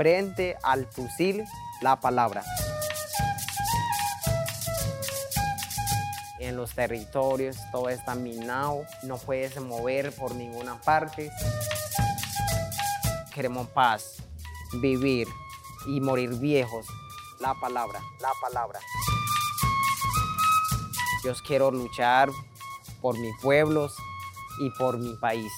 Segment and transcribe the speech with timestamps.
[0.00, 1.44] frente al fusil
[1.82, 2.42] la palabra.
[6.38, 11.30] En los territorios todo está minado, no puedes mover por ninguna parte.
[13.34, 14.22] Queremos paz,
[14.80, 15.28] vivir
[15.86, 16.86] y morir viejos.
[17.38, 18.80] La palabra, la palabra.
[21.22, 22.30] Yo quiero luchar
[23.02, 23.94] por mis pueblos
[24.60, 25.52] y por mi país.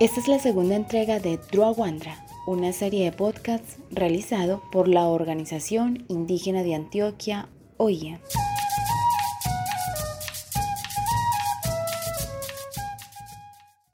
[0.00, 6.06] Esta es la segunda entrega de Druawandra, una serie de podcasts realizado por la Organización
[6.08, 8.18] Indígena de Antioquia, OIA.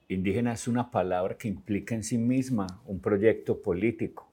[0.07, 4.31] Indígena es una palabra que implica en sí misma un proyecto político.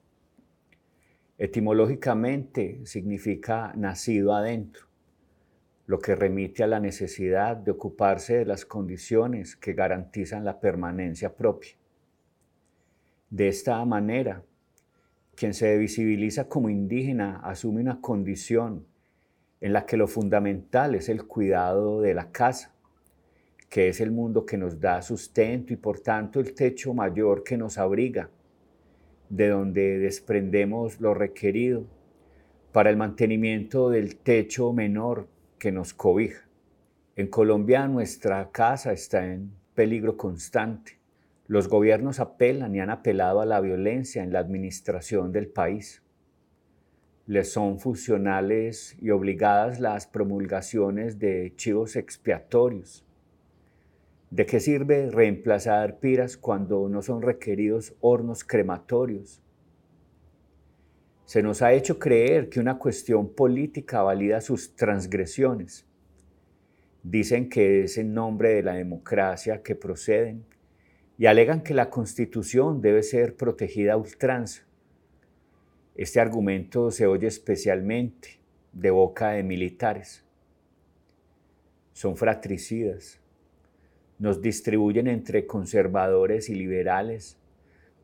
[1.39, 4.94] Etimológicamente significa nacido adentro
[5.87, 11.34] lo que remite a la necesidad de ocuparse de las condiciones que garantizan la permanencia
[11.34, 11.73] propia.
[13.29, 14.42] De esta manera,
[15.34, 18.86] quien se visibiliza como indígena asume una condición
[19.61, 22.72] en la que lo fundamental es el cuidado de la casa,
[23.69, 27.56] que es el mundo que nos da sustento y por tanto el techo mayor que
[27.56, 28.31] nos abriga,
[29.28, 31.84] de donde desprendemos lo requerido
[32.72, 35.28] para el mantenimiento del techo menor
[35.65, 36.47] que nos cobija.
[37.17, 40.98] En Colombia nuestra casa está en peligro constante.
[41.47, 46.03] Los gobiernos apelan y han apelado a la violencia en la administración del país.
[47.27, 53.03] Les son funcionales y obligadas las promulgaciones de chivos expiatorios.
[54.28, 59.41] ¿De qué sirve reemplazar piras cuando no son requeridos hornos crematorios?
[61.25, 65.86] Se nos ha hecho creer que una cuestión política valida sus transgresiones.
[67.03, 70.44] Dicen que es en nombre de la democracia que proceden
[71.16, 74.64] y alegan que la constitución debe ser protegida a ultranza.
[75.94, 78.41] Este argumento se oye especialmente
[78.72, 80.25] de boca de militares.
[81.93, 83.20] Son fratricidas.
[84.19, 87.38] Nos distribuyen entre conservadores y liberales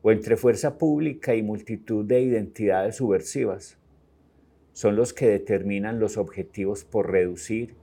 [0.01, 3.77] o entre fuerza pública y multitud de identidades subversivas,
[4.73, 7.75] son los que determinan los objetivos por reducir,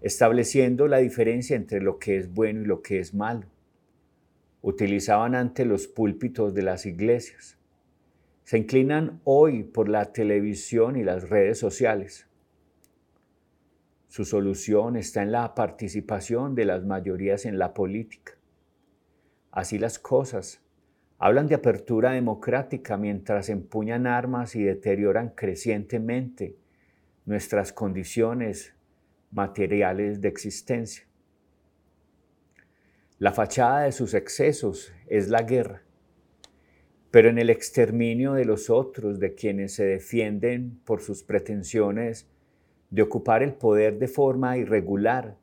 [0.00, 3.46] estableciendo la diferencia entre lo que es bueno y lo que es malo.
[4.62, 7.58] Utilizaban ante los púlpitos de las iglesias.
[8.44, 12.26] Se inclinan hoy por la televisión y las redes sociales.
[14.06, 18.38] Su solución está en la participación de las mayorías en la política.
[19.50, 20.62] Así las cosas,
[21.20, 26.54] Hablan de apertura democrática mientras empuñan armas y deterioran crecientemente
[27.26, 28.76] nuestras condiciones
[29.32, 31.08] materiales de existencia.
[33.18, 35.82] La fachada de sus excesos es la guerra,
[37.10, 42.28] pero en el exterminio de los otros, de quienes se defienden por sus pretensiones
[42.90, 45.36] de ocupar el poder de forma irregular,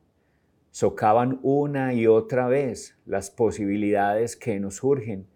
[0.70, 5.26] socavan una y otra vez las posibilidades que nos surgen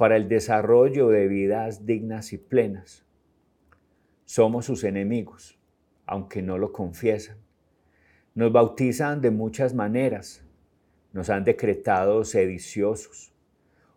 [0.00, 3.04] para el desarrollo de vidas dignas y plenas.
[4.24, 5.58] Somos sus enemigos,
[6.06, 7.36] aunque no lo confiesan.
[8.34, 10.42] Nos bautizan de muchas maneras.
[11.12, 13.34] Nos han decretado sediciosos,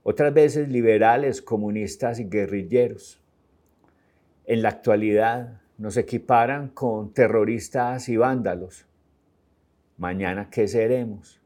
[0.04, 3.24] otras veces liberales, comunistas y guerrilleros.
[4.44, 8.88] En la actualidad nos equiparan con terroristas y vándalos.
[9.96, 11.43] Mañana, ¿qué seremos?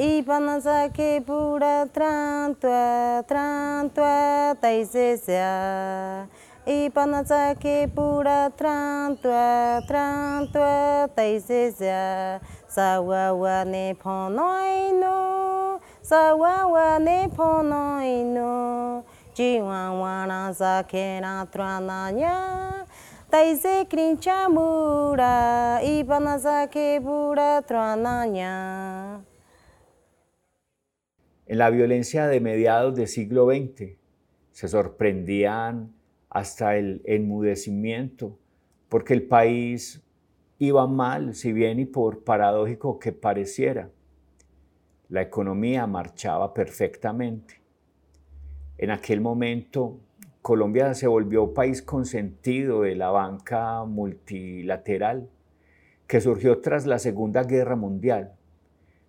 [0.00, 6.28] E pananza que pura trantua, trantua, taisesea.
[6.64, 12.40] E pananza que pura trantua, trantua, taisesea.
[12.68, 19.02] Sawawa ne ponoino, sawawa ne ponoino.
[19.34, 22.86] Chihuahua sa zake na trananya.
[23.28, 29.27] Taize crincha mura, ibanazake pura trananya.
[31.48, 33.96] En la violencia de mediados del siglo XX
[34.52, 35.94] se sorprendían
[36.28, 38.38] hasta el enmudecimiento,
[38.90, 40.02] porque el país
[40.58, 43.88] iba mal, si bien y por paradójico que pareciera.
[45.08, 47.62] La economía marchaba perfectamente.
[48.76, 49.98] En aquel momento,
[50.42, 55.30] Colombia se volvió país consentido de la banca multilateral
[56.06, 58.37] que surgió tras la Segunda Guerra Mundial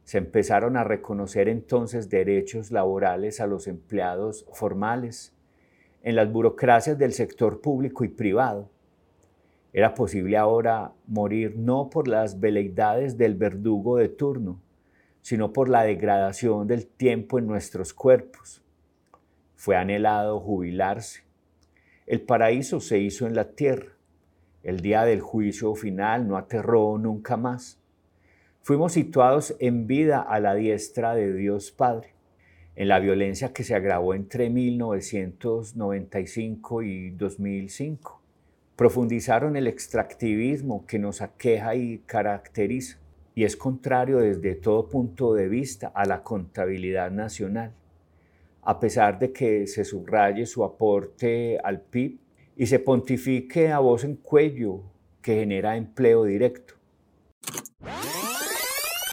[0.10, 5.36] se empezaron a reconocer entonces derechos laborales a los empleados formales
[6.02, 8.72] en las burocracias del sector público y privado.
[9.72, 14.60] Era posible ahora morir no por las veleidades del verdugo de turno,
[15.22, 18.64] sino por la degradación del tiempo en nuestros cuerpos.
[19.54, 21.22] Fue anhelado jubilarse.
[22.08, 23.92] El paraíso se hizo en la tierra.
[24.64, 27.80] El día del juicio final no aterró nunca más.
[28.62, 32.14] Fuimos situados en vida a la diestra de Dios Padre.
[32.76, 38.22] En la violencia que se agravó entre 1995 y 2005.
[38.76, 43.00] Profundizaron el extractivismo que nos aqueja y caracteriza
[43.36, 47.74] y es contrario desde todo punto de vista a la contabilidad nacional
[48.70, 52.20] a pesar de que se subraye su aporte al PIB
[52.56, 54.84] y se pontifique a voz en cuello
[55.22, 56.76] que genera empleo directo.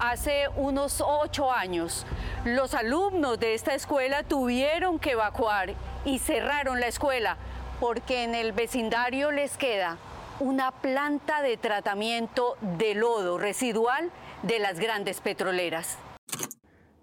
[0.09, 2.07] Hace unos ocho años,
[2.45, 5.75] los alumnos de esta escuela tuvieron que evacuar
[6.05, 7.39] y cerraron la escuela
[7.81, 9.99] porque en el vecindario les queda
[10.39, 14.13] una planta de tratamiento de lodo residual
[14.45, 15.99] de las grandes petroleras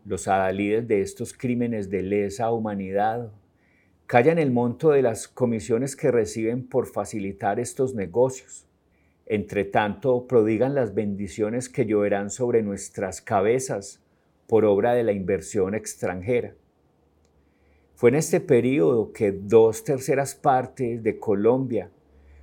[0.06, 3.32] los adalides de estos crímenes de lesa humanidad,
[4.06, 8.66] callan el monto de las comisiones que reciben por facilitar estos negocios.
[9.26, 14.02] Entre tanto, prodigan las bendiciones que lloverán sobre nuestras cabezas
[14.48, 16.56] por obra de la inversión extranjera.
[17.96, 21.90] Fue en este periodo que dos terceras partes de Colombia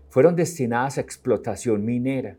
[0.08, 2.36] fueron destinadas a explotación minera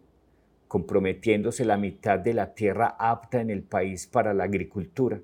[0.71, 5.19] comprometiéndose la mitad de la tierra apta en el país para la agricultura.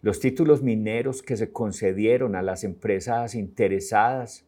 [0.00, 4.46] Los títulos mineros que se concedieron a las empresas interesadas,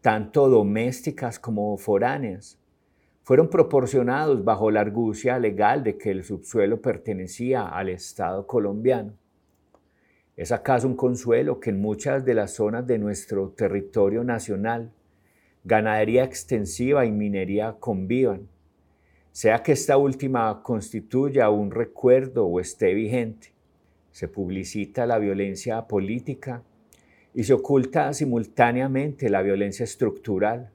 [0.00, 2.58] tanto domésticas como foráneas,
[3.24, 9.14] fueron proporcionados bajo la argucia legal de que el subsuelo pertenecía al Estado colombiano.
[10.36, 14.92] ¿Es acaso un consuelo que en muchas de las zonas de nuestro territorio nacional
[15.64, 18.48] ganadería extensiva y minería convivan?
[19.34, 23.52] sea que esta última constituya un recuerdo o esté vigente.
[24.12, 26.62] Se publicita la violencia política
[27.34, 30.70] y se oculta simultáneamente la violencia estructural,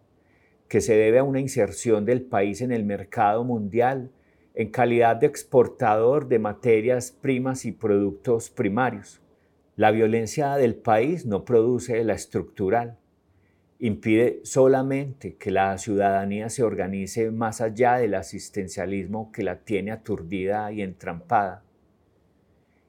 [0.70, 4.12] que se debe a una inserción del país en el mercado mundial
[4.54, 9.22] en calidad de exportador de materias primas y productos primarios.
[9.76, 12.98] La violencia del país no produce la estructural,
[13.80, 20.72] impide solamente que la ciudadanía se organice más allá del asistencialismo que la tiene aturdida
[20.72, 21.64] y entrampada.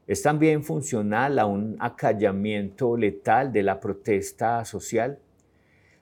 [0.06, 5.20] Es también funcional a un acallamiento letal de la protesta social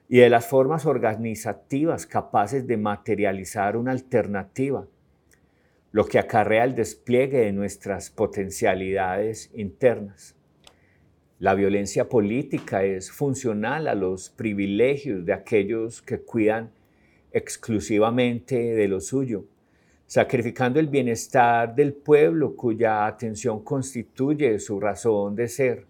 [0.09, 4.87] y de las formas organizativas capaces de materializar una alternativa,
[5.93, 10.35] lo que acarrea el despliegue de nuestras potencialidades internas.
[11.39, 16.73] La violencia política es funcional a los privilegios de aquellos que cuidan
[17.31, 19.45] exclusivamente de lo suyo,
[20.07, 25.87] sacrificando el bienestar del pueblo cuya atención constituye su razón de ser.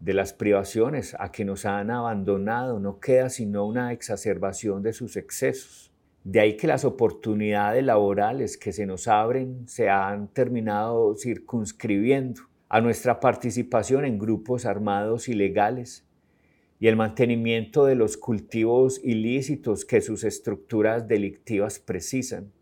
[0.00, 5.16] De las privaciones a que nos han abandonado no queda sino una exacerbación de sus
[5.16, 5.90] excesos.
[6.24, 12.80] De ahí que las oportunidades laborales que se nos abren se han terminado circunscribiendo a
[12.80, 16.06] nuestra participación en grupos armados ilegales
[16.80, 22.52] y el mantenimiento de los cultivos ilícitos que sus estructuras delictivas precisan.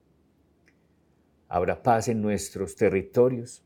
[1.49, 3.65] Habrá paz en nuestros territorios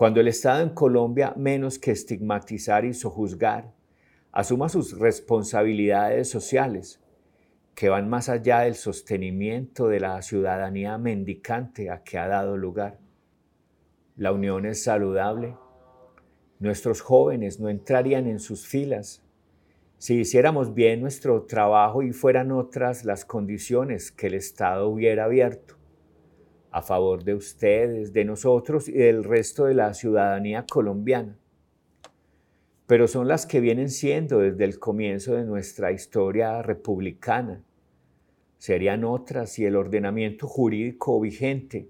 [0.00, 3.74] cuando el Estado en Colombia, menos que estigmatizar y sojuzgar,
[4.32, 7.02] asuma sus responsabilidades sociales,
[7.74, 12.98] que van más allá del sostenimiento de la ciudadanía mendicante a que ha dado lugar.
[14.16, 15.54] La unión es saludable
[16.60, 19.22] Nuestros jóvenes no entrarían en sus filas
[19.98, 25.79] si hiciéramos bien nuestro trabajo y fueran otras las condiciones que el Estado hubiera abierto
[26.70, 31.36] a favor de ustedes, de nosotros y del resto de la ciudadanía colombiana.
[32.86, 37.62] Pero son las que vienen siendo desde el comienzo de nuestra historia republicana.
[38.58, 41.88] Serían otras si el ordenamiento jurídico vigente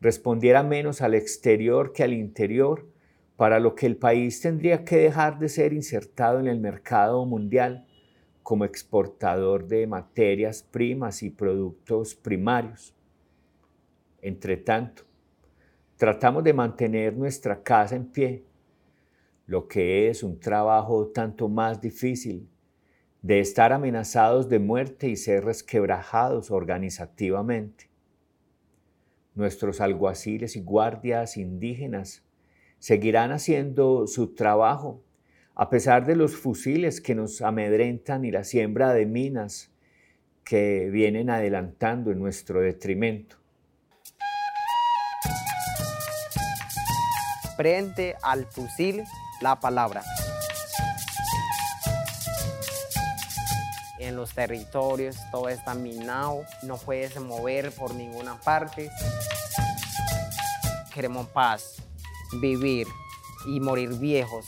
[0.00, 2.88] respondiera menos al exterior que al interior
[3.36, 7.86] para lo que el país tendría que dejar de ser insertado en el mercado mundial
[8.42, 12.94] como exportador de materias primas y productos primarios.
[14.22, 15.04] Entre tanto,
[15.96, 18.44] tratamos de mantener nuestra casa en pie,
[19.46, 22.48] lo que es un trabajo tanto más difícil
[23.22, 27.90] de estar amenazados de muerte y ser resquebrajados organizativamente.
[29.34, 32.24] Nuestros alguaciles y guardias indígenas
[32.78, 35.02] seguirán haciendo su trabajo,
[35.54, 39.70] a pesar de los fusiles que nos amedrentan y la siembra de minas
[40.44, 43.39] que vienen adelantando en nuestro detrimento.
[47.60, 49.04] frente al fusil
[49.42, 50.02] la palabra.
[53.98, 58.90] En los territorios todo está minado, no puedes mover por ninguna parte.
[60.94, 61.82] Queremos paz,
[62.40, 62.86] vivir
[63.44, 64.46] y morir viejos.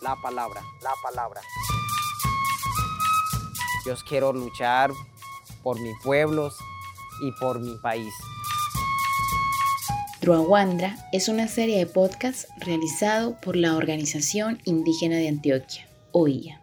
[0.00, 1.40] La palabra, la palabra.
[3.84, 4.92] Yo quiero luchar
[5.64, 6.56] por mis pueblos
[7.22, 8.14] y por mi país.
[10.22, 16.62] Druawandra es una serie de podcasts realizado por la Organización Indígena de Antioquia, OIA.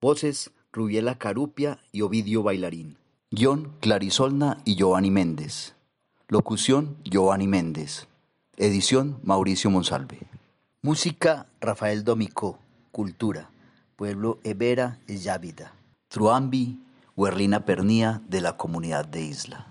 [0.00, 2.96] Voces Rubiela Carupia y Ovidio Bailarín.
[3.30, 5.74] Guión Clarisolna y Giovanni Méndez.
[6.28, 8.08] Locución Giovanni Méndez.
[8.56, 10.18] Edición Mauricio Monsalve.
[10.80, 12.58] Música Rafael Domicó.
[12.90, 13.50] Cultura.
[13.96, 15.74] Pueblo Evera Yávida.
[16.08, 16.80] Truambi,
[17.16, 19.69] Huerlina Pernía de la Comunidad de Isla.